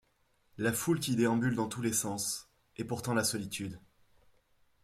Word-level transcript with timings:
La 0.57 0.73
foule 0.73 0.99
qui 0.99 1.15
déambule 1.15 1.53
dans 1.55 1.67
tous 1.67 1.83
les 1.83 1.93
sens... 1.93 2.49
et 2.77 2.83
pourtant 2.83 3.13
la 3.13 3.23
solitude. 3.23 3.79